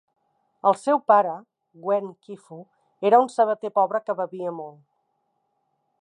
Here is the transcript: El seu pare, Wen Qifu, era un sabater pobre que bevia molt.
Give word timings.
El 0.69 0.77
seu 0.83 1.01
pare, 1.11 1.33
Wen 1.89 2.09
Qifu, 2.27 2.59
era 3.11 3.19
un 3.27 3.29
sabater 3.37 3.73
pobre 3.79 4.05
que 4.09 4.19
bevia 4.23 4.59
molt. 4.65 4.81